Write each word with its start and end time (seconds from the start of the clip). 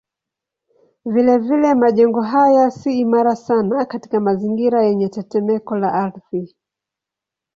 Vilevile 1.05 1.75
majengo 1.75 2.21
haya 2.21 2.71
si 2.71 2.99
imara 2.99 3.35
sana 3.35 3.85
katika 3.85 4.19
mazingira 4.19 4.83
yenye 4.83 5.09
tetemeko 5.09 5.75
la 5.77 5.93
ardhi. 5.93 6.55